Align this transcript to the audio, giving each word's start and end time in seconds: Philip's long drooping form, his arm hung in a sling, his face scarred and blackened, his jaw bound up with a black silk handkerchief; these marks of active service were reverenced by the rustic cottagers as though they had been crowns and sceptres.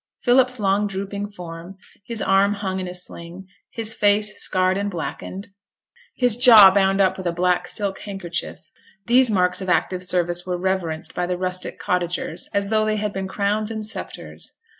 Philip's 0.23 0.59
long 0.59 0.87
drooping 0.87 1.27
form, 1.29 1.77
his 2.07 2.23
arm 2.23 2.55
hung 2.55 2.79
in 2.79 2.87
a 2.87 2.93
sling, 2.95 3.45
his 3.69 3.93
face 3.93 4.41
scarred 4.41 4.75
and 4.75 4.89
blackened, 4.89 5.49
his 6.17 6.37
jaw 6.37 6.73
bound 6.73 6.99
up 6.99 7.17
with 7.17 7.27
a 7.27 7.31
black 7.31 7.67
silk 7.67 7.99
handkerchief; 7.99 8.61
these 9.05 9.29
marks 9.29 9.61
of 9.61 9.69
active 9.69 10.01
service 10.01 10.43
were 10.43 10.57
reverenced 10.57 11.13
by 11.13 11.27
the 11.27 11.37
rustic 11.37 11.77
cottagers 11.77 12.49
as 12.51 12.69
though 12.69 12.83
they 12.83 12.95
had 12.97 13.13
been 13.13 13.27
crowns 13.27 13.69
and 13.69 13.85
sceptres. 13.85 14.57